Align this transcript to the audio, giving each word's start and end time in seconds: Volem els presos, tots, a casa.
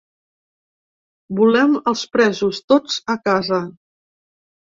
Volem 1.39 1.75
els 1.91 2.01
presos, 2.17 2.61
tots, 2.73 2.97
a 3.17 3.19
casa. 3.29 3.59